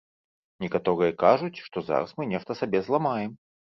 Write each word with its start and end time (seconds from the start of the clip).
Некаторыя 0.65 1.13
кажуць, 1.25 1.53
што 1.69 1.87
зараз 1.93 2.09
мы 2.19 2.31
нешта 2.35 2.51
сабе 2.65 2.87
зламаем. 2.93 3.43